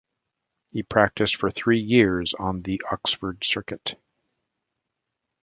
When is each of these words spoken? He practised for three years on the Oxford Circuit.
He 0.71 0.81
practised 0.81 1.35
for 1.35 1.51
three 1.51 1.79
years 1.79 2.33
on 2.33 2.63
the 2.63 2.81
Oxford 2.91 3.43
Circuit. 3.43 3.99